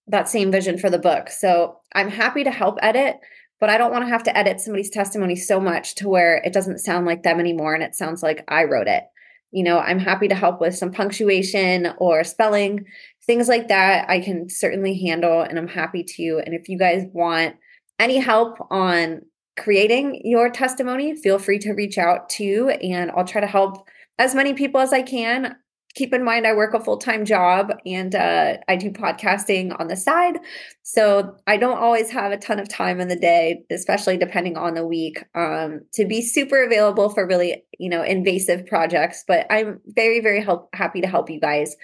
that 0.10 0.28
same 0.28 0.51
vision 0.51 0.78
for 0.78 0.89
the 0.89 1.00
book. 1.00 1.30
So 1.30 1.78
I'm 1.94 2.10
happy 2.10 2.44
to 2.44 2.51
help 2.51 2.78
edit, 2.82 3.18
but 3.60 3.70
I 3.70 3.78
don't 3.78 3.92
want 3.92 4.04
to 4.04 4.10
have 4.10 4.24
to 4.24 4.38
edit 4.38 4.60
somebody's 4.60 4.89
testimony 4.89 5.36
so 5.36 5.60
much 5.60 5.96
to 5.96 6.10
where 6.10 6.38
it 6.38 6.54
doesn't 6.54 6.80
sound 6.80 7.06
like 7.06 7.24
them 7.24 7.39
anymore 7.39 7.74
and 7.74 7.84
it 7.84 7.96
sounds 7.96 8.22
like 8.22 8.44
I 8.48 8.63
wrote 8.63 8.88
it. 8.88 9.04
You 9.51 9.63
know, 9.63 9.80
I'm 9.80 10.00
happy 10.00 10.28
to 10.28 10.36
help 10.36 10.62
with 10.62 10.75
some 10.75 10.92
punctuation 10.92 11.94
or 11.98 12.24
spelling, 12.24 12.86
things 13.25 13.48
like 13.48 13.68
that. 13.70 14.10
I 14.10 14.20
can 14.20 14.50
certainly 14.50 15.00
handle 15.00 15.42
and 15.42 15.58
I'm 15.58 15.68
happy 15.68 16.04
to. 16.04 16.42
And 16.46 16.54
if 16.54 16.70
you 16.70 16.78
guys 16.78 17.04
want 17.13 17.56
any 18.00 18.18
help 18.18 18.58
on 18.72 19.22
creating 19.58 20.22
your 20.24 20.50
testimony, 20.50 21.16
feel 21.16 21.38
free 21.39 21.60
to 21.60 21.74
reach 21.74 21.98
out 21.98 22.30
to, 22.30 22.70
and 22.82 23.12
I'll 23.12 23.25
try 23.25 23.42
to 23.42 23.48
help 23.48 23.88
as 24.18 24.36
many 24.36 24.54
people 24.54 24.80
as 24.80 24.94
I 24.94 25.01
can. 25.01 25.56
Keep 26.00 26.13
in 26.13 26.24
mind, 26.24 26.48
I 26.48 26.53
work 26.53 26.74
a 26.74 26.79
full 26.79 26.96
time 26.96 27.25
job 27.25 27.74
and 27.86 28.15
uh, 28.15 28.56
I 28.70 28.77
do 28.77 28.89
podcasting 28.89 29.77
on 29.77 29.89
the 29.89 29.98
side. 29.98 30.39
So 30.82 31.36
I 31.46 31.58
don't 31.58 31.77
always 31.77 32.10
have 32.12 32.32
a 32.32 32.38
ton 32.38 32.58
of 32.58 32.70
time 32.70 33.01
in 33.01 33.10
the 33.10 33.18
day, 33.18 33.65
especially 33.70 34.15
depending 34.15 34.56
on 34.56 34.75
the 34.75 34.88
week, 34.88 35.22
um, 35.36 35.82
to 35.96 36.06
be 36.06 36.22
super 36.22 36.63
available 36.63 37.10
for 37.10 37.27
really, 37.27 37.65
you 37.77 37.89
know, 37.89 38.01
invasive 38.01 38.65
projects. 38.65 39.25
But 39.27 39.46
I'm 39.50 39.82
very, 39.88 40.22
very 40.22 40.41
help- 40.41 40.70
happy 40.74 41.01
to 41.01 41.08
help 41.08 41.29
you 41.29 41.41
guys. 41.41 41.75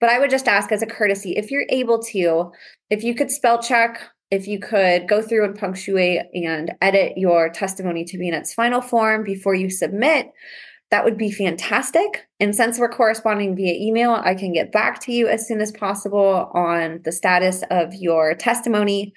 But 0.00 0.08
I 0.08 0.20
would 0.20 0.30
just 0.30 0.46
ask 0.46 0.70
as 0.70 0.82
a 0.82 0.86
courtesy 0.86 1.32
if 1.32 1.50
you're 1.50 1.66
able 1.68 2.00
to, 2.12 2.52
if 2.90 3.02
you 3.02 3.12
could 3.12 3.32
spell 3.32 3.60
check 3.60 4.08
if 4.30 4.48
you 4.48 4.58
could 4.58 5.06
go 5.06 5.22
through 5.22 5.44
and 5.44 5.56
punctuate 5.56 6.22
and 6.32 6.72
edit 6.80 7.12
your 7.16 7.50
testimony 7.50 8.04
to 8.04 8.18
be 8.18 8.26
in 8.26 8.34
its 8.34 8.54
final 8.54 8.80
form 8.80 9.22
before 9.22 9.54
you 9.54 9.70
submit, 9.70 10.32
that 10.94 11.04
would 11.04 11.18
be 11.18 11.32
fantastic. 11.32 12.28
And 12.38 12.54
since 12.54 12.78
we're 12.78 12.88
corresponding 12.88 13.56
via 13.56 13.74
email, 13.74 14.12
I 14.12 14.36
can 14.36 14.52
get 14.52 14.70
back 14.70 15.00
to 15.00 15.12
you 15.12 15.26
as 15.26 15.44
soon 15.44 15.60
as 15.60 15.72
possible 15.72 16.52
on 16.54 17.00
the 17.04 17.10
status 17.10 17.64
of 17.68 17.92
your 17.94 18.36
testimony. 18.36 19.12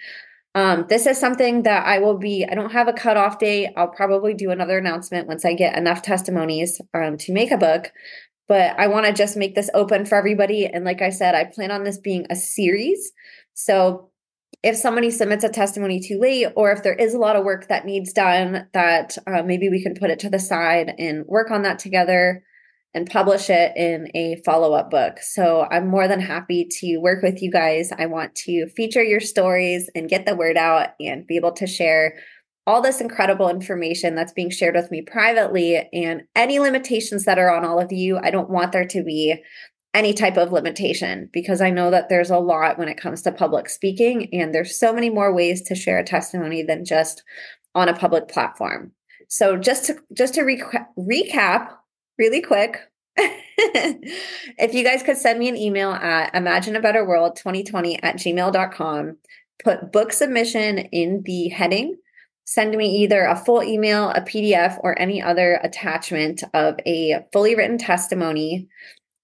Um, 0.55 0.87
this 0.89 1.05
is 1.05 1.19
something 1.19 1.61
that 1.63 1.85
I 1.85 1.99
will 1.99 2.17
be, 2.17 2.43
I 2.49 2.55
don't 2.55 2.71
have 2.71 2.87
a 2.87 2.93
cutoff 2.93 3.37
date. 3.37 3.73
I'll 3.77 3.89
probably 3.89 4.33
do 4.33 4.49
another 4.49 4.79
announcement 4.79 5.27
once 5.27 5.45
I 5.45 5.53
get 5.53 5.77
enough 5.77 6.01
testimonies 6.01 6.81
um, 6.95 7.15
to 7.17 7.31
make 7.31 7.51
a 7.51 7.57
book. 7.57 7.91
But 8.47 8.73
I 8.79 8.87
want 8.87 9.05
to 9.05 9.13
just 9.13 9.37
make 9.37 9.53
this 9.53 9.69
open 9.75 10.07
for 10.07 10.15
everybody. 10.15 10.65
And 10.65 10.83
like 10.83 11.03
I 11.03 11.11
said, 11.11 11.35
I 11.35 11.43
plan 11.43 11.69
on 11.69 11.83
this 11.83 11.99
being 11.99 12.25
a 12.31 12.35
series. 12.35 13.11
So 13.53 14.09
if 14.63 14.75
somebody 14.75 15.11
submits 15.11 15.43
a 15.43 15.49
testimony 15.49 15.99
too 15.99 16.19
late 16.19 16.47
or 16.55 16.71
if 16.71 16.83
there 16.83 16.93
is 16.93 17.13
a 17.13 17.19
lot 17.19 17.35
of 17.35 17.45
work 17.45 17.67
that 17.67 17.85
needs 17.85 18.11
done 18.11 18.67
that 18.73 19.17
uh, 19.27 19.43
maybe 19.43 19.69
we 19.69 19.81
can 19.81 19.93
put 19.93 20.09
it 20.09 20.19
to 20.19 20.29
the 20.29 20.39
side 20.39 20.93
and 20.97 21.25
work 21.25 21.51
on 21.51 21.61
that 21.61 21.79
together 21.79 22.43
and 22.93 23.09
publish 23.09 23.49
it 23.49 23.73
in 23.75 24.07
a 24.15 24.41
follow-up 24.43 24.89
book. 24.89 25.19
So 25.19 25.67
i'm 25.69 25.87
more 25.87 26.07
than 26.07 26.19
happy 26.19 26.67
to 26.79 26.97
work 26.97 27.21
with 27.21 27.41
you 27.41 27.51
guys. 27.51 27.91
I 27.97 28.07
want 28.07 28.33
to 28.45 28.67
feature 28.75 29.03
your 29.03 29.19
stories 29.19 29.89
and 29.93 30.09
get 30.09 30.25
the 30.25 30.35
word 30.35 30.57
out 30.57 30.89
and 30.99 31.27
be 31.27 31.35
able 31.35 31.51
to 31.53 31.67
share 31.67 32.15
all 32.65 32.81
this 32.81 32.99
incredible 32.99 33.49
information 33.49 34.13
that's 34.13 34.33
being 34.33 34.49
shared 34.49 34.75
with 34.75 34.91
me 34.91 35.01
privately 35.01 35.87
and 35.93 36.23
any 36.35 36.59
limitations 36.59 37.23
that 37.23 37.39
are 37.39 37.49
on 37.49 37.63
all 37.63 37.79
of 37.79 37.93
you. 37.93 38.19
I 38.21 38.29
don't 38.29 38.49
want 38.49 38.73
there 38.73 38.85
to 38.87 39.03
be 39.03 39.41
any 39.93 40.13
type 40.13 40.37
of 40.37 40.51
limitation 40.51 41.29
because 41.33 41.61
I 41.61 41.69
know 41.69 41.89
that 41.91 42.09
there's 42.09 42.29
a 42.29 42.37
lot 42.37 42.77
when 42.77 42.89
it 42.89 42.99
comes 42.99 43.21
to 43.23 43.31
public 43.31 43.69
speaking 43.69 44.29
and 44.33 44.53
there's 44.53 44.77
so 44.77 44.93
many 44.93 45.09
more 45.09 45.33
ways 45.33 45.61
to 45.63 45.75
share 45.75 45.97
a 45.97 46.03
testimony 46.03 46.61
than 46.61 46.85
just 46.85 47.23
on 47.73 47.89
a 47.89 47.97
public 47.97 48.27
platform. 48.27 48.91
So 49.27 49.57
just 49.57 49.85
to 49.85 49.97
just 50.13 50.35
to 50.35 50.43
re- 50.43 50.63
recap 50.97 51.71
really 52.17 52.41
quick 52.41 52.79
if 53.17 54.73
you 54.73 54.83
guys 54.83 55.01
could 55.01 55.17
send 55.17 55.39
me 55.39 55.49
an 55.49 55.57
email 55.57 55.91
at 55.91 56.33
imagineabetterworld2020 56.33 57.99
at 58.03 58.17
gmail.com, 58.17 59.17
put 59.63 59.91
book 59.91 60.13
submission 60.13 60.77
in 60.77 61.23
the 61.25 61.49
heading, 61.49 61.97
send 62.45 62.75
me 62.77 63.03
either 63.03 63.23
a 63.23 63.35
full 63.35 63.63
email, 63.63 64.09
a 64.11 64.21
PDF, 64.21 64.79
or 64.83 64.99
any 64.99 65.21
other 65.21 65.59
attachment 65.63 66.43
of 66.53 66.75
a 66.85 67.25
fully 67.33 67.55
written 67.55 67.79
testimony 67.79 68.67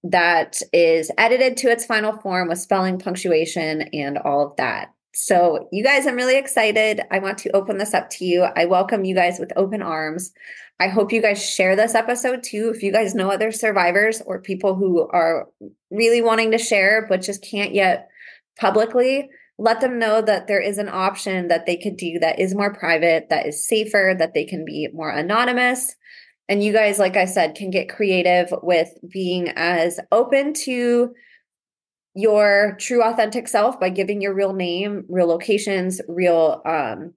that 0.04 0.60
is 0.72 1.10
edited 1.16 1.56
to 1.56 1.70
its 1.70 1.86
final 1.86 2.12
form 2.12 2.48
with 2.48 2.58
spelling, 2.58 2.98
punctuation, 2.98 3.82
and 3.92 4.18
all 4.18 4.46
of 4.46 4.56
that. 4.56 4.92
So, 5.14 5.68
you 5.72 5.82
guys, 5.82 6.06
I'm 6.06 6.16
really 6.16 6.36
excited. 6.36 7.00
I 7.10 7.20
want 7.20 7.38
to 7.38 7.56
open 7.56 7.78
this 7.78 7.94
up 7.94 8.10
to 8.10 8.24
you. 8.24 8.42
I 8.42 8.66
welcome 8.66 9.04
you 9.04 9.14
guys 9.14 9.38
with 9.38 9.52
open 9.56 9.80
arms. 9.80 10.32
I 10.78 10.88
hope 10.88 11.12
you 11.12 11.22
guys 11.22 11.42
share 11.42 11.74
this 11.74 11.94
episode 11.94 12.42
too. 12.42 12.72
If 12.74 12.82
you 12.82 12.92
guys 12.92 13.14
know 13.14 13.30
other 13.30 13.52
survivors 13.52 14.20
or 14.26 14.40
people 14.40 14.74
who 14.74 15.08
are 15.08 15.48
really 15.90 16.20
wanting 16.20 16.50
to 16.50 16.58
share 16.58 17.06
but 17.08 17.22
just 17.22 17.42
can't 17.42 17.72
yet 17.72 18.08
publicly, 18.58 19.30
let 19.56 19.80
them 19.80 20.00
know 20.00 20.20
that 20.20 20.48
there 20.48 20.60
is 20.60 20.78
an 20.78 20.88
option 20.88 21.48
that 21.48 21.64
they 21.64 21.76
could 21.76 21.96
do 21.96 22.18
that 22.18 22.40
is 22.40 22.54
more 22.54 22.74
private, 22.74 23.28
that 23.30 23.46
is 23.46 23.66
safer, 23.66 24.14
that 24.18 24.34
they 24.34 24.44
can 24.44 24.64
be 24.64 24.88
more 24.92 25.10
anonymous 25.10 25.94
and 26.48 26.62
you 26.62 26.72
guys, 26.72 26.98
like 26.98 27.16
I 27.16 27.24
said, 27.24 27.54
can 27.54 27.70
get 27.70 27.88
creative 27.88 28.52
with 28.62 28.90
being 29.10 29.48
as 29.56 29.98
open 30.12 30.52
to 30.64 31.14
your 32.14 32.76
true 32.78 33.02
authentic 33.02 33.48
self 33.48 33.80
by 33.80 33.88
giving 33.88 34.20
your 34.20 34.34
real 34.34 34.52
name, 34.52 35.04
real 35.08 35.26
locations, 35.26 36.00
real 36.08 36.62
um 36.64 37.14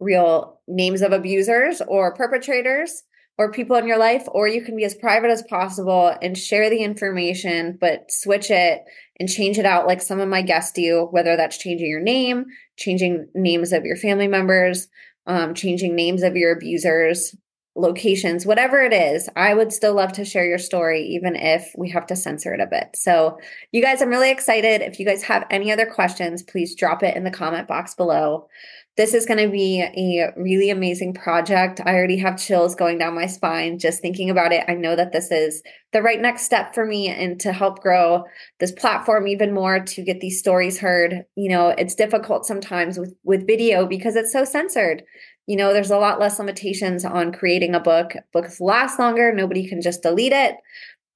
real 0.00 0.60
names 0.66 1.00
of 1.00 1.12
abusers 1.12 1.80
or 1.86 2.14
perpetrators 2.14 3.04
or 3.38 3.52
people 3.52 3.76
in 3.76 3.86
your 3.86 3.98
life 3.98 4.24
or 4.32 4.48
you 4.48 4.62
can 4.62 4.76
be 4.76 4.84
as 4.84 4.94
private 4.94 5.30
as 5.30 5.42
possible 5.42 6.14
and 6.20 6.36
share 6.36 6.68
the 6.68 6.82
information 6.82 7.78
but 7.80 8.10
switch 8.10 8.50
it 8.50 8.82
and 9.20 9.28
change 9.28 9.58
it 9.58 9.64
out 9.64 9.86
like 9.86 10.02
some 10.02 10.20
of 10.20 10.28
my 10.28 10.42
guests 10.42 10.72
do 10.72 11.06
whether 11.12 11.36
that's 11.36 11.56
changing 11.56 11.88
your 11.88 12.00
name 12.00 12.44
changing 12.76 13.28
names 13.34 13.72
of 13.72 13.84
your 13.84 13.96
family 13.96 14.28
members 14.28 14.88
um, 15.26 15.54
changing 15.54 15.94
names 15.94 16.22
of 16.22 16.36
your 16.36 16.52
abusers 16.52 17.34
locations, 17.74 18.44
whatever 18.44 18.80
it 18.80 18.92
is, 18.92 19.28
I 19.34 19.54
would 19.54 19.72
still 19.72 19.94
love 19.94 20.12
to 20.14 20.24
share 20.24 20.46
your 20.46 20.58
story, 20.58 21.06
even 21.06 21.36
if 21.36 21.72
we 21.76 21.90
have 21.90 22.06
to 22.08 22.16
censor 22.16 22.52
it 22.52 22.60
a 22.60 22.66
bit. 22.66 22.90
So, 22.94 23.38
you 23.70 23.82
guys, 23.82 24.02
I'm 24.02 24.10
really 24.10 24.30
excited. 24.30 24.82
If 24.82 25.00
you 25.00 25.06
guys 25.06 25.22
have 25.24 25.46
any 25.50 25.72
other 25.72 25.86
questions, 25.86 26.42
please 26.42 26.74
drop 26.74 27.02
it 27.02 27.16
in 27.16 27.24
the 27.24 27.30
comment 27.30 27.68
box 27.68 27.94
below. 27.94 28.48
This 28.94 29.14
is 29.14 29.24
going 29.24 29.42
to 29.42 29.50
be 29.50 29.80
a 29.80 30.34
really 30.36 30.68
amazing 30.68 31.14
project. 31.14 31.80
I 31.82 31.94
already 31.94 32.18
have 32.18 32.38
chills 32.38 32.74
going 32.74 32.98
down 32.98 33.14
my 33.14 33.24
spine 33.24 33.78
just 33.78 34.02
thinking 34.02 34.28
about 34.28 34.52
it. 34.52 34.66
I 34.68 34.74
know 34.74 34.94
that 34.94 35.12
this 35.12 35.30
is 35.30 35.62
the 35.94 36.02
right 36.02 36.20
next 36.20 36.42
step 36.42 36.74
for 36.74 36.84
me 36.84 37.08
and 37.08 37.40
to 37.40 37.54
help 37.54 37.80
grow 37.80 38.24
this 38.60 38.70
platform 38.72 39.28
even 39.28 39.54
more 39.54 39.80
to 39.80 40.02
get 40.02 40.20
these 40.20 40.38
stories 40.38 40.78
heard. 40.78 41.24
You 41.36 41.48
know, 41.48 41.68
it's 41.70 41.94
difficult 41.94 42.44
sometimes 42.44 42.98
with 42.98 43.14
with 43.24 43.46
video 43.46 43.86
because 43.86 44.14
it's 44.14 44.32
so 44.32 44.44
censored 44.44 45.02
you 45.46 45.56
know, 45.56 45.72
there's 45.72 45.90
a 45.90 45.98
lot 45.98 46.20
less 46.20 46.38
limitations 46.38 47.04
on 47.04 47.32
creating 47.32 47.74
a 47.74 47.80
book. 47.80 48.14
Books 48.32 48.60
last 48.60 48.98
longer. 48.98 49.32
Nobody 49.32 49.68
can 49.68 49.82
just 49.82 50.02
delete 50.02 50.32
it. 50.32 50.56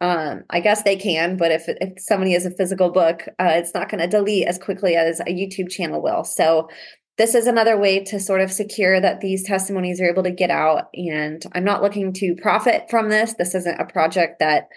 Um, 0.01 0.45
I 0.51 0.61
guess 0.61 0.83
they 0.83 0.97
can, 0.97 1.39
but 1.39 1.51
if 1.51 1.65
if 1.69 1.99
somebody 1.99 2.33
has 2.33 2.45
a 2.45 2.51
physical 2.51 2.91
book, 2.91 3.23
uh, 3.39 3.53
it's 3.55 3.73
not 3.73 3.89
going 3.89 4.01
to 4.01 4.07
delete 4.07 4.47
as 4.47 4.59
quickly 4.59 4.95
as 4.95 5.21
a 5.21 5.25
YouTube 5.25 5.71
channel 5.71 6.03
will. 6.03 6.23
So 6.23 6.69
this 7.17 7.35
is 7.35 7.47
another 7.47 7.79
way 7.79 8.05
to 8.05 8.21
sort 8.21 8.43
of 8.43 8.53
secure 8.53 9.01
that 9.01 9.23
these 9.23 9.47
testimonies 9.47 10.01
are 10.01 10.11
able 10.11 10.25
to 10.25 10.31
get 10.31 10.51
out. 10.51 10.89
And 10.93 11.43
I'm 11.55 11.65
not 11.65 11.83
looking 11.83 12.13
to 12.15 12.37
profit 12.37 12.91
from 12.91 13.09
this. 13.09 13.33
This 13.35 13.55
isn't 13.55 13.81
a 13.81 13.87
project 13.87 14.41
that 14.41 14.69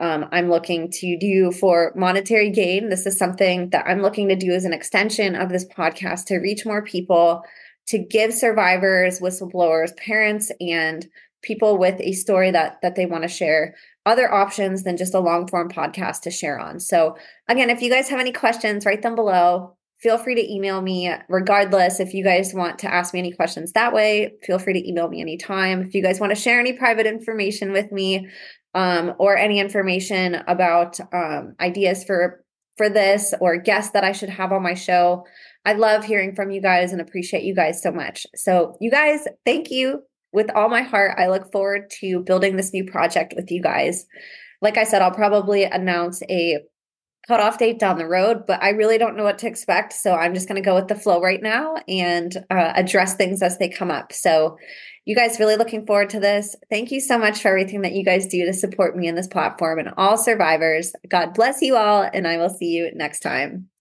um, 0.00 0.26
I'm 0.32 0.48
looking 0.48 0.90
to 0.90 1.18
do 1.18 1.52
for 1.52 1.92
monetary 1.94 2.50
gain. 2.50 2.88
This 2.88 3.04
is 3.04 3.18
something 3.18 3.68
that 3.70 3.86
I'm 3.86 4.00
looking 4.00 4.28
to 4.28 4.36
do 4.36 4.52
as 4.52 4.64
an 4.64 4.72
extension 4.72 5.34
of 5.34 5.50
this 5.50 5.66
podcast 5.66 6.24
to 6.26 6.38
reach 6.38 6.64
more 6.64 6.82
people 6.82 7.42
to 7.88 7.98
give 7.98 8.32
survivors, 8.32 9.20
whistleblowers, 9.20 9.96
parents, 9.96 10.50
and 10.60 11.06
people 11.42 11.76
with 11.76 12.00
a 12.00 12.12
story 12.12 12.50
that 12.50 12.80
that 12.82 12.94
they 12.94 13.06
want 13.06 13.22
to 13.22 13.28
share 13.28 13.74
other 14.06 14.32
options 14.32 14.82
than 14.82 14.96
just 14.96 15.14
a 15.14 15.20
long 15.20 15.46
form 15.46 15.68
podcast 15.68 16.22
to 16.22 16.30
share 16.30 16.58
on. 16.58 16.80
So 16.80 17.16
again, 17.48 17.70
if 17.70 17.82
you 17.82 17.90
guys 17.90 18.08
have 18.08 18.20
any 18.20 18.32
questions, 18.32 18.86
write 18.86 19.02
them 19.02 19.14
below. 19.14 19.76
Feel 20.00 20.18
free 20.18 20.34
to 20.34 20.52
email 20.52 20.82
me 20.82 21.12
regardless. 21.28 22.00
If 22.00 22.12
you 22.12 22.24
guys 22.24 22.52
want 22.52 22.80
to 22.80 22.92
ask 22.92 23.14
me 23.14 23.20
any 23.20 23.32
questions 23.32 23.72
that 23.72 23.92
way, 23.92 24.32
feel 24.42 24.58
free 24.58 24.72
to 24.72 24.88
email 24.88 25.08
me 25.08 25.20
anytime. 25.20 25.82
If 25.82 25.94
you 25.94 26.02
guys 26.02 26.18
want 26.18 26.34
to 26.34 26.40
share 26.40 26.58
any 26.58 26.72
private 26.72 27.06
information 27.06 27.70
with 27.70 27.92
me 27.92 28.28
um, 28.74 29.14
or 29.18 29.36
any 29.36 29.60
information 29.60 30.42
about 30.48 30.98
um, 31.12 31.54
ideas 31.60 32.02
for 32.02 32.44
for 32.76 32.88
this 32.88 33.34
or 33.40 33.58
guests 33.58 33.92
that 33.92 34.02
I 34.02 34.12
should 34.12 34.30
have 34.30 34.50
on 34.50 34.62
my 34.62 34.74
show, 34.74 35.24
I 35.64 35.74
love 35.74 36.04
hearing 36.04 36.34
from 36.34 36.50
you 36.50 36.60
guys 36.60 36.92
and 36.92 37.00
appreciate 37.00 37.44
you 37.44 37.54
guys 37.54 37.82
so 37.82 37.92
much. 37.92 38.26
So, 38.34 38.76
you 38.80 38.90
guys, 38.90 39.26
thank 39.46 39.70
you 39.70 40.02
with 40.32 40.50
all 40.54 40.68
my 40.68 40.82
heart. 40.82 41.18
I 41.18 41.28
look 41.28 41.52
forward 41.52 41.90
to 42.00 42.20
building 42.20 42.56
this 42.56 42.72
new 42.72 42.84
project 42.84 43.34
with 43.36 43.50
you 43.50 43.62
guys. 43.62 44.06
Like 44.60 44.76
I 44.76 44.84
said, 44.84 45.02
I'll 45.02 45.12
probably 45.12 45.64
announce 45.64 46.22
a 46.28 46.60
cutoff 47.28 47.58
date 47.58 47.78
down 47.78 47.98
the 47.98 48.06
road, 48.08 48.44
but 48.46 48.60
I 48.62 48.70
really 48.70 48.98
don't 48.98 49.16
know 49.16 49.22
what 49.22 49.38
to 49.38 49.46
expect. 49.46 49.92
So 49.92 50.12
I'm 50.12 50.34
just 50.34 50.48
going 50.48 50.60
to 50.60 50.66
go 50.66 50.74
with 50.74 50.88
the 50.88 50.96
flow 50.96 51.20
right 51.20 51.40
now 51.40 51.76
and 51.86 52.36
uh, 52.50 52.72
address 52.74 53.14
things 53.14 53.42
as 53.42 53.58
they 53.58 53.68
come 53.68 53.90
up. 53.90 54.12
So, 54.12 54.56
you 55.04 55.16
guys 55.16 55.40
really 55.40 55.56
looking 55.56 55.84
forward 55.84 56.10
to 56.10 56.20
this. 56.20 56.54
Thank 56.70 56.92
you 56.92 57.00
so 57.00 57.18
much 57.18 57.42
for 57.42 57.48
everything 57.48 57.82
that 57.82 57.92
you 57.92 58.04
guys 58.04 58.26
do 58.28 58.46
to 58.46 58.52
support 58.52 58.96
me 58.96 59.08
in 59.08 59.16
this 59.16 59.26
platform 59.26 59.80
and 59.80 59.92
all 59.96 60.16
survivors. 60.16 60.92
God 61.08 61.34
bless 61.34 61.60
you 61.60 61.76
all, 61.76 62.08
and 62.14 62.26
I 62.26 62.36
will 62.36 62.50
see 62.50 62.66
you 62.66 62.90
next 62.94 63.18
time. 63.18 63.71